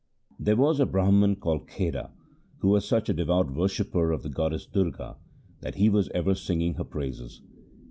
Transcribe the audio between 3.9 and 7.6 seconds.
of the goddess Durga that he was ever singing her praises.